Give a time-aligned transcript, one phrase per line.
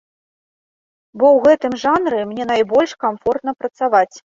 [1.19, 4.15] Бо ў гэтым жанры мне найбольш камфортна працаваць.